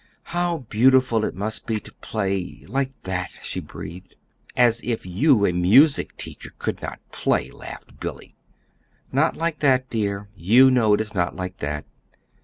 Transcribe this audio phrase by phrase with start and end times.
[0.33, 4.15] "How beautiful it must be to play like that," she breathed.
[4.57, 8.33] "As if you, a music teacher, could not play!" laughed Billy.
[9.11, 10.27] "Not like that, dear.
[10.35, 11.85] You know it is not like that."